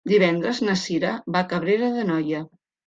[0.11, 2.47] Divendres na Cira va a Cabrera d'Anoia.